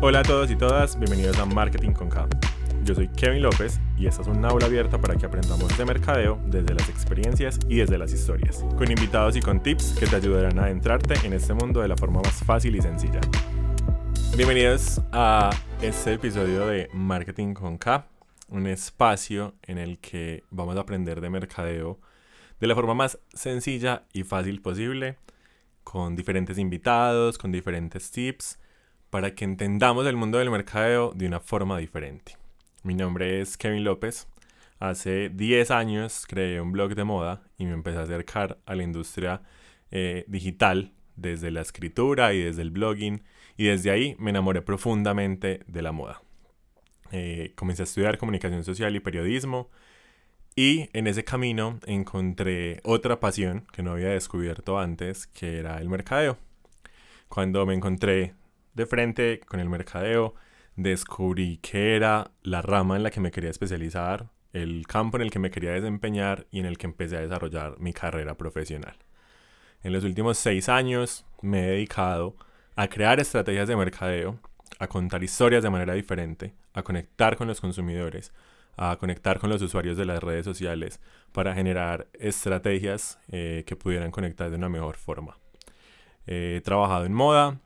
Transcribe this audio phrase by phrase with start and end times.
[0.00, 2.28] Hola a todos y todas, bienvenidos a Marketing con K.
[2.82, 6.38] Yo soy Kevin López y esta es una aula abierta para que aprendamos de mercadeo
[6.46, 10.58] desde las experiencias y desde las historias, con invitados y con tips que te ayudarán
[10.58, 13.20] a adentrarte en este mundo de la forma más fácil y sencilla.
[14.36, 18.06] Bienvenidos a este episodio de Marketing con K,
[18.48, 21.98] un espacio en el que vamos a aprender de mercadeo
[22.60, 25.16] de la forma más sencilla y fácil posible,
[25.84, 28.58] con diferentes invitados, con diferentes tips,
[29.14, 32.36] para que entendamos el mundo del mercadeo de una forma diferente.
[32.82, 34.26] Mi nombre es Kevin López.
[34.80, 38.82] Hace 10 años creé un blog de moda y me empecé a acercar a la
[38.82, 39.40] industria
[39.92, 43.22] eh, digital desde la escritura y desde el blogging
[43.56, 46.20] y desde ahí me enamoré profundamente de la moda.
[47.12, 49.70] Eh, comencé a estudiar comunicación social y periodismo
[50.56, 55.88] y en ese camino encontré otra pasión que no había descubierto antes, que era el
[55.88, 56.36] mercadeo.
[57.28, 58.34] Cuando me encontré
[58.74, 60.34] de frente con el mercadeo,
[60.76, 65.30] descubrí que era la rama en la que me quería especializar, el campo en el
[65.30, 68.96] que me quería desempeñar y en el que empecé a desarrollar mi carrera profesional.
[69.82, 72.36] En los últimos seis años me he dedicado
[72.76, 74.38] a crear estrategias de mercadeo,
[74.78, 78.32] a contar historias de manera diferente, a conectar con los consumidores,
[78.76, 81.00] a conectar con los usuarios de las redes sociales
[81.32, 85.38] para generar estrategias eh, que pudieran conectar de una mejor forma.
[86.26, 87.60] he trabajado en moda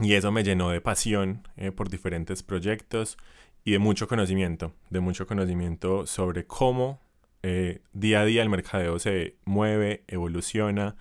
[0.00, 3.18] y eso me llenó de pasión eh, por diferentes proyectos
[3.64, 7.00] y de mucho conocimiento, de mucho conocimiento sobre cómo
[7.42, 10.96] eh, día a día el mercadeo se mueve, evoluciona.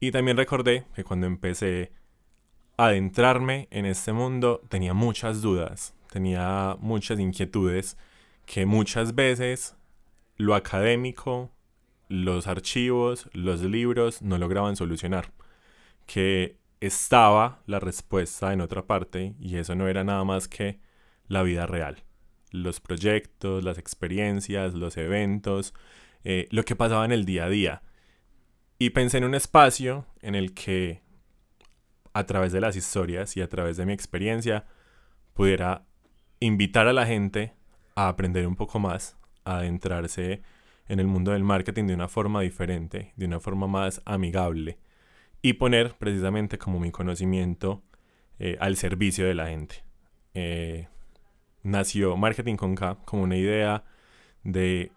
[0.00, 1.92] Y también recordé que cuando empecé
[2.76, 7.96] adentrarme en este mundo tenía muchas dudas, tenía muchas inquietudes
[8.44, 9.76] que muchas veces
[10.36, 11.50] lo académico,
[12.08, 15.32] los archivos, los libros no lograban solucionar.
[16.06, 20.80] Que estaba la respuesta en otra parte y eso no era nada más que
[21.26, 22.04] la vida real.
[22.50, 25.74] Los proyectos, las experiencias, los eventos,
[26.24, 27.82] eh, lo que pasaba en el día a día.
[28.78, 31.00] Y pensé en un espacio en el que
[32.12, 34.66] a través de las historias y a través de mi experiencia
[35.34, 35.86] pudiera
[36.40, 37.54] invitar a la gente
[37.94, 40.42] a aprender un poco más, a adentrarse
[40.88, 44.78] en el mundo del marketing de una forma diferente, de una forma más amigable
[45.46, 47.80] y poner precisamente como mi conocimiento
[48.40, 49.84] eh, al servicio de la gente.
[50.34, 50.88] Eh,
[51.62, 53.84] nació Marketing con K como una idea
[54.42, 54.90] de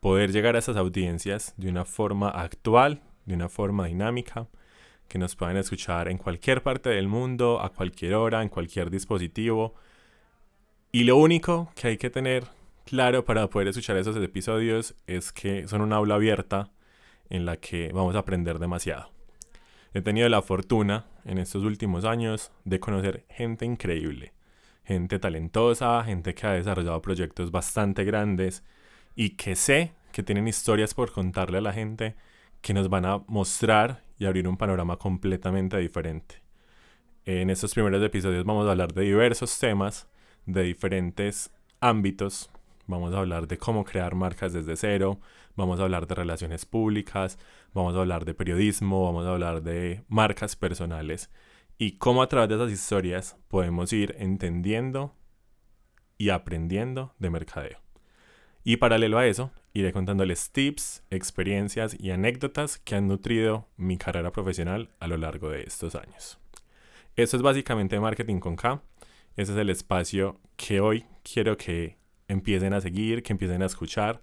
[0.00, 4.48] poder llegar a esas audiencias de una forma actual, de una forma dinámica,
[5.06, 9.74] que nos puedan escuchar en cualquier parte del mundo, a cualquier hora, en cualquier dispositivo.
[10.92, 12.44] Y lo único que hay que tener
[12.86, 16.70] claro para poder escuchar esos episodios es que son una aula abierta
[17.28, 19.19] en la que vamos a aprender demasiado.
[19.92, 24.32] He tenido la fortuna en estos últimos años de conocer gente increíble,
[24.84, 28.62] gente talentosa, gente que ha desarrollado proyectos bastante grandes
[29.16, 32.14] y que sé que tienen historias por contarle a la gente
[32.60, 36.36] que nos van a mostrar y abrir un panorama completamente diferente.
[37.24, 40.08] En estos primeros episodios vamos a hablar de diversos temas,
[40.46, 42.50] de diferentes ámbitos.
[42.90, 45.20] Vamos a hablar de cómo crear marcas desde cero,
[45.54, 47.38] vamos a hablar de relaciones públicas,
[47.72, 51.30] vamos a hablar de periodismo, vamos a hablar de marcas personales
[51.78, 55.14] y cómo a través de esas historias podemos ir entendiendo
[56.18, 57.78] y aprendiendo de mercadeo.
[58.64, 64.32] Y paralelo a eso, iré contándoles tips, experiencias y anécdotas que han nutrido mi carrera
[64.32, 66.40] profesional a lo largo de estos años.
[67.14, 68.82] Esto es básicamente Marketing con K.
[69.36, 71.99] Ese es el espacio que hoy quiero que
[72.30, 74.20] empiecen a seguir, que empiecen a escuchar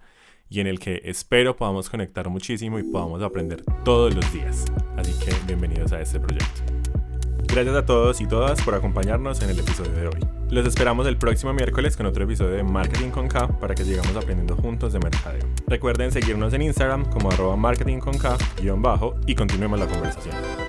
[0.50, 4.64] y en el que espero podamos conectar muchísimo y podamos aprender todos los días.
[4.96, 6.62] Así que bienvenidos a este proyecto.
[7.46, 10.20] Gracias a todos y todas por acompañarnos en el episodio de hoy.
[10.50, 14.14] Los esperamos el próximo miércoles con otro episodio de Marketing con K para que sigamos
[14.16, 15.46] aprendiendo juntos de mercadeo.
[15.66, 18.36] Recuerden seguirnos en Instagram como arroba marketing con K
[18.76, 20.67] bajo y continuemos la conversación.